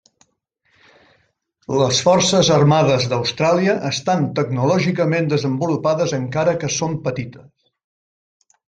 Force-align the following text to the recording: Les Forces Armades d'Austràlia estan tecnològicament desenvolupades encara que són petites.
Les 1.81 1.99
Forces 2.07 2.49
Armades 2.55 3.05
d'Austràlia 3.13 3.77
estan 3.91 4.27
tecnològicament 4.41 5.33
desenvolupades 5.37 6.19
encara 6.23 6.61
que 6.65 6.75
són 6.81 7.01
petites. 7.09 8.55